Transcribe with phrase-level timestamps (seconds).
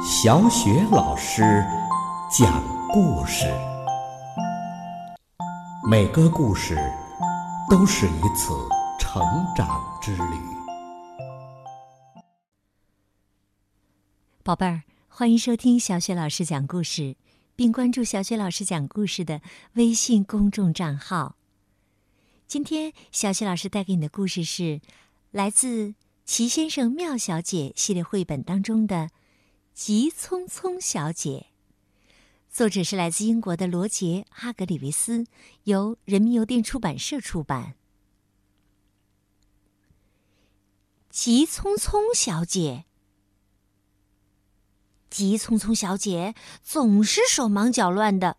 [0.00, 1.42] 小雪老师
[2.30, 3.46] 讲故事，
[5.90, 6.78] 每个故事
[7.68, 8.54] 都是一次
[9.00, 9.20] 成
[9.56, 10.38] 长之旅。
[14.44, 17.16] 宝贝儿，欢迎收听小雪老师讲故事，
[17.56, 19.40] 并关注小雪老师讲故事的
[19.72, 21.34] 微信公众账号。
[22.46, 24.80] 今天，小雪老师带给你的故事是
[25.32, 25.88] 来自
[26.24, 28.96] 《齐先生妙小姐》系列绘本当中的
[29.78, 31.46] 《急匆匆小姐》，
[32.50, 35.24] 作者是来自英国的罗杰·哈格里维斯，
[35.62, 37.76] 由人民邮电出版社出版。
[41.10, 42.86] 急匆匆小姐，
[45.08, 48.36] 急匆匆小姐总是手忙脚乱的。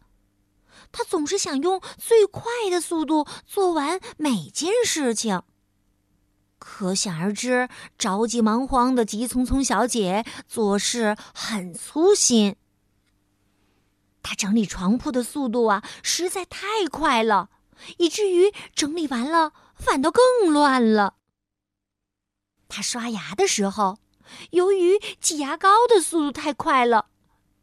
[0.91, 5.41] 她总是想用最快的速度做完每件事情。
[6.59, 12.57] 可想而知，着急忙慌的急匆匆小姐做事很粗心。
[14.21, 17.49] 她整理床铺的速度啊，实在太快了，
[17.97, 21.15] 以至于整理完了反倒更乱了。
[22.67, 23.97] 她刷牙的时候，
[24.51, 27.07] 由于挤牙膏的速度太快了，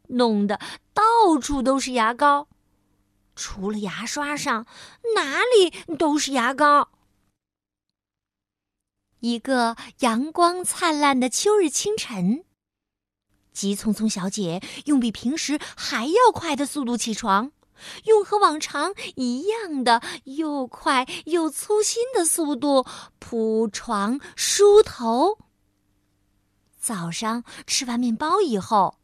[0.07, 0.59] 弄得
[0.93, 2.47] 到处都是牙膏。
[3.35, 4.65] 除了牙刷上，
[5.15, 6.89] 哪里都是牙膏。
[9.19, 12.43] 一个阳光灿烂的秋日清晨，
[13.51, 17.51] 急匆匆小姐用比平时还要快的速度起床，
[18.05, 22.85] 用和往常一样的又快又粗心的速度
[23.17, 25.39] 铺床梳头。
[26.79, 28.99] 早上吃完面包以后，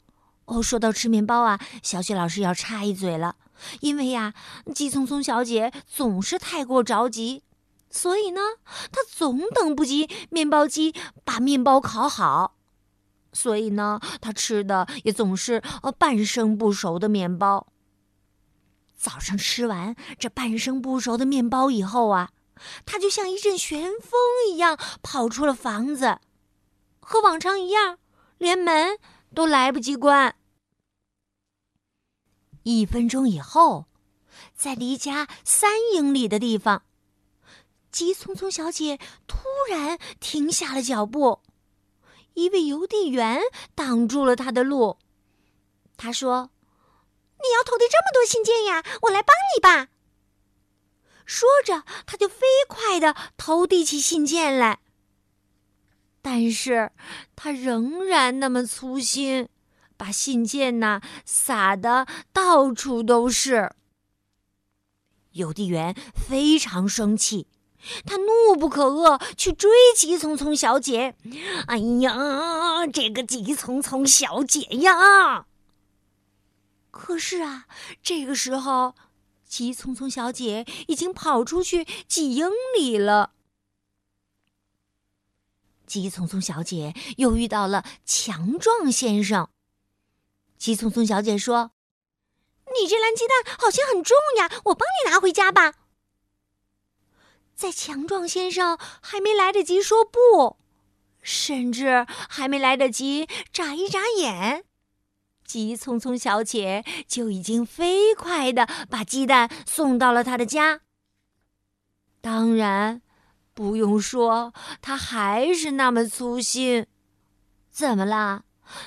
[0.46, 3.36] 哦，说到吃面包啊，小雪老师要插一嘴了。
[3.82, 4.34] 因为呀，
[4.76, 7.44] 急匆匆小姐总是太过着急，
[7.96, 8.42] 所以呢，
[8.92, 12.58] 他总等不及面包机把面包烤好，
[13.32, 17.68] 所以呢，他吃的也总是呃半生不熟的面包。
[18.98, 22.32] 早上吃完这半生不熟的面包以后啊，
[22.84, 24.20] 他就像一阵旋风
[24.50, 26.18] 一样跑出了房子，
[27.00, 28.00] 和往常一样，
[28.40, 28.98] 连门
[29.36, 30.36] 都来不及关。
[32.64, 33.86] 一分钟以后，
[34.56, 36.84] 在离家三英里的地方，
[37.94, 39.38] 急匆匆小姐突
[39.70, 41.40] 然停下了脚步。
[42.34, 43.40] 一位邮递员
[43.74, 44.98] 挡住了她的路。
[45.96, 46.50] 他说
[47.40, 49.90] ：“你要投递这么多信件呀，我来帮你吧。”
[51.26, 54.80] 说着，他就飞快的投递起信件来。
[56.22, 56.92] 但是，
[57.36, 59.48] 他仍然那么粗心。
[59.96, 63.72] 把信件呐撒的到处都是。
[65.34, 67.48] 邮递员非常生气，
[68.06, 71.16] 他怒不可遏，去追急匆匆小姐。
[71.68, 75.46] 哎呀，这个急匆匆小姐呀！
[76.92, 77.66] 可是啊，
[78.02, 78.96] 这个时候，
[79.48, 83.32] 急匆匆小姐已经跑出去几英里了。
[85.86, 89.50] 急匆匆小姐又遇到了强壮先生。
[90.58, 91.72] 急匆匆小姐说
[92.80, 95.74] ：“你这篮鸡蛋好像很重呀，我帮你拿回家吧。”
[97.56, 100.58] 在强壮先生还没来得及说不，
[101.22, 104.66] 甚至还没来得及眨一眨眼，
[105.46, 110.82] 急匆匆小姐就已经飞快的把鸡蛋送到了他的家。
[112.22, 113.02] 当然，
[113.54, 116.88] 不用说，他还是那么粗心。
[117.70, 118.44] 怎么啦？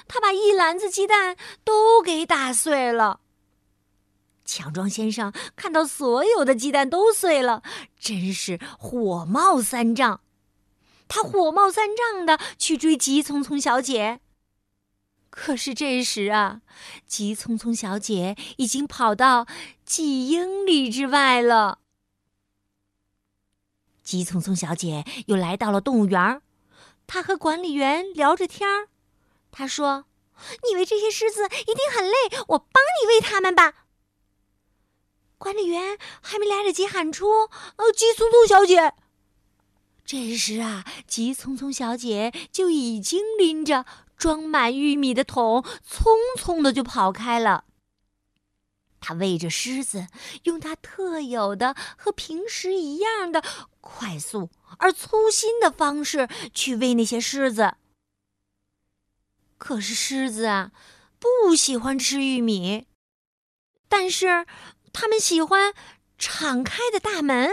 [0.09, 3.21] 他把一篮子鸡蛋都给打碎了。
[4.47, 7.63] 强壮先生看到所有的鸡蛋都碎了，
[7.99, 10.21] 真是火冒三丈。
[11.09, 14.21] 他火冒三丈的去追急匆匆小姐。
[15.29, 16.63] 可是这时啊，
[17.07, 19.47] 急匆匆小姐已经跑到
[19.85, 21.81] 几英里之外了。
[24.03, 26.41] 急匆匆小姐又来到了动物园，
[27.07, 28.89] 她和管理员聊着天儿。
[29.51, 30.07] 他说
[30.69, 32.15] ：“你喂这些狮子一定很累，
[32.49, 33.75] 我帮你喂它们吧。”
[35.39, 38.95] 管理员还没来得及喊出“呃，急匆匆小姐”，
[40.05, 43.85] 这时啊，急匆匆小姐就已经拎着
[44.17, 47.65] 装满玉米的桶，匆匆的就跑开了。
[48.99, 50.09] 她喂着狮子，
[50.45, 53.45] 用她特有的和平时一样的
[53.81, 57.75] 快速而粗心的方式去喂那些狮子。
[59.59, 60.73] 可是狮子啊，
[61.19, 62.87] 不喜欢吃玉米，
[63.89, 64.47] 但是
[64.99, 65.75] 他们喜欢
[66.17, 67.51] 敞开的大门。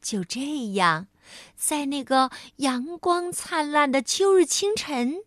[0.00, 1.08] 就这样，
[1.54, 5.24] 在那个阳光灿烂的秋日清晨，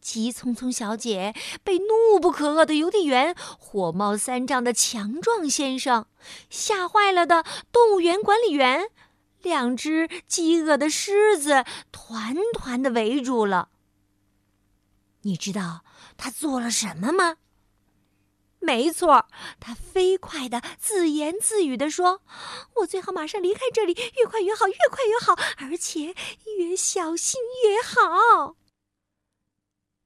[0.00, 1.34] 急匆匆小姐
[1.64, 6.06] 被怒不可遏的邮递员、火冒三丈的强壮先生、
[6.48, 8.90] 吓坏了的动物园管理员、
[9.42, 13.70] 两只饥饿的狮子团团的围住了。
[15.22, 15.82] 你知道
[16.16, 17.38] 他做了什么吗？
[18.58, 19.26] 没错，
[19.60, 22.22] 他飞快的自言自语的说
[22.76, 26.14] ：“我最好马上离开这里，越快越好，越快越好，而且
[26.58, 28.56] 越小心越好。”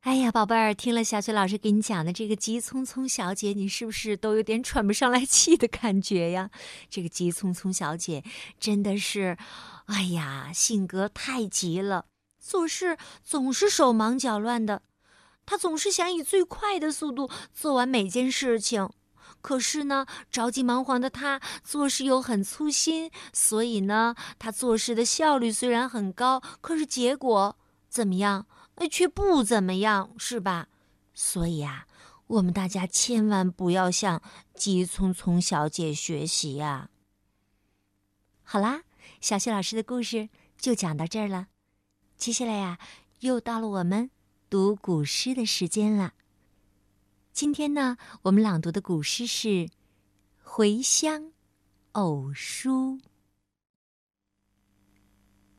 [0.03, 6.51] 哎呀，宝贝儿，听了小雪老师给你讲的这个急匆匆小姐，你是不是都有点喘不上来气的感觉呀？
[6.89, 8.25] 这个急匆匆小姐
[8.59, 9.37] 真的是，
[9.87, 12.07] 哎呀，性格太急了，
[12.39, 14.83] 做事总是手忙脚乱的。
[15.51, 18.89] 他总是想以最快的速度做完每件事情，
[19.41, 27.59] 可是呢，着急忙慌的他做事又很粗心，所以呢，他做事的效率虽然很高，可是结果
[27.89, 28.47] 怎么样？
[28.77, 30.69] 哎，却不怎么样，是吧？
[31.15, 31.89] 所以啊，
[32.29, 34.23] 我们大家千万不要向
[34.55, 36.91] 急匆匆小姐学习呀。
[38.45, 38.83] 好啦，
[39.21, 41.49] 小谢老师的故事就讲到这儿了，
[42.17, 42.79] 接下来呀，
[43.19, 44.13] 又到了我们。
[44.51, 46.13] 读古诗的时间了。
[47.33, 49.49] 今天呢，我们朗读的古诗是
[50.43, 51.31] 《回乡
[51.93, 52.97] 偶书》。《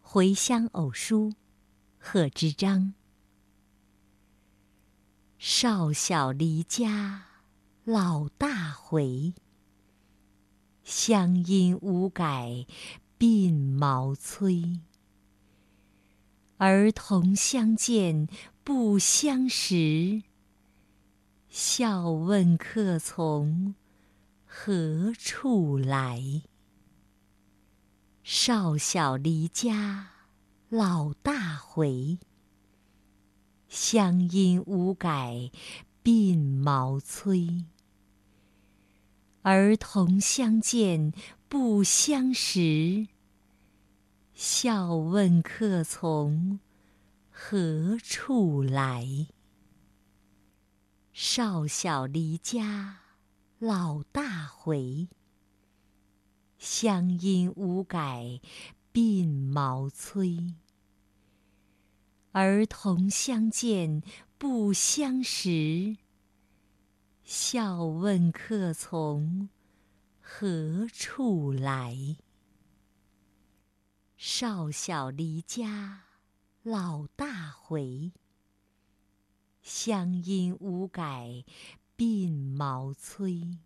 [0.02, 1.30] 回乡偶书》，
[1.98, 2.94] 贺知章。
[5.38, 7.28] 少小离家
[7.86, 9.34] 老大回，
[10.84, 12.66] 乡音无改
[13.18, 14.82] 鬓毛衰。
[16.58, 18.28] 儿童相见。
[18.64, 20.22] 不相识，
[21.50, 23.74] 笑问客从
[24.46, 26.44] 何处来。
[28.22, 30.12] 少小离家
[30.70, 32.20] 老大回，
[33.68, 35.50] 乡音无改
[36.04, 37.66] 鬓毛衰。
[39.42, 41.12] 儿童相见
[41.50, 43.08] 不相识，
[44.36, 46.60] 笑问客从。
[47.44, 49.28] 何处来？
[51.12, 53.00] 少小离家
[53.58, 55.10] 老大回，
[56.60, 58.40] 乡音无改
[58.94, 60.54] 鬓毛衰。
[62.32, 64.04] 儿童相见
[64.38, 65.98] 不相识，
[67.24, 69.50] 笑问客从
[70.22, 72.18] 何处来。
[74.16, 76.11] 少小离家。
[76.64, 78.12] 老大回，
[79.64, 81.44] 乡音无改
[81.98, 83.58] 鬓毛衰。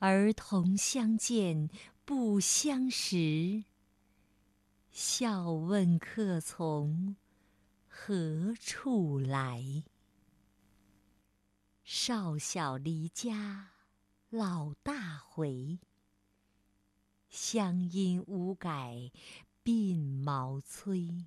[0.00, 1.70] 儿童相见
[2.04, 3.64] 不相识，
[4.90, 7.16] 笑问客从
[7.88, 9.82] 何处来。
[11.82, 13.70] 少小离家
[14.28, 15.78] 老大回，
[17.30, 19.10] 乡音无改。
[19.64, 21.24] 鬓毛衰，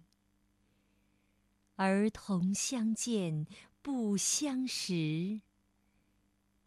[1.76, 3.48] 儿童相见
[3.82, 5.42] 不相识，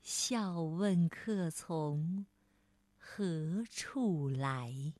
[0.03, 2.27] 笑问客从
[2.99, 4.95] 何处来。